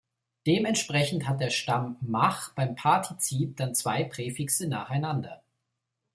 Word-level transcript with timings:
Dementsprechend 0.47 1.27
hat 1.29 1.41
der 1.41 1.51
Stamm 1.51 1.97
"mach" 2.01 2.55
beim 2.55 2.73
Partizip 2.73 3.55
dann 3.57 3.75
zwei 3.75 4.03
Präfixe 4.03 4.67
nacheinander. 4.67 5.43